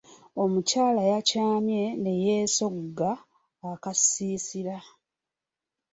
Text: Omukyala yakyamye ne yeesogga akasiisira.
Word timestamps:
Omukyala 0.43 1.01
yakyamye 1.11 1.83
ne 2.01 2.13
yeesogga 2.23 3.11
akasiisira. 3.71 4.77